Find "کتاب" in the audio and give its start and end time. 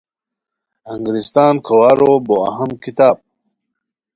2.83-3.17